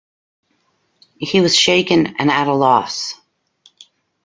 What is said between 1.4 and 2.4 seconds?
was shaken and